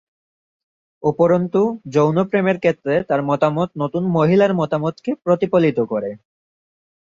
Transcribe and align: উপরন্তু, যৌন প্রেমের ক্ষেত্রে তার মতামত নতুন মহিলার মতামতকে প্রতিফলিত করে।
উপরন্তু, 1.03 1.61
যৌন 1.93 2.17
প্রেমের 2.23 2.57
ক্ষেত্রে 2.59 2.93
তার 3.03 3.21
মতামত 3.23 3.69
নতুন 3.77 4.03
মহিলার 4.07 4.53
মতামতকে 4.53 5.11
প্রতিফলিত 5.23 5.79
করে। 5.83 6.09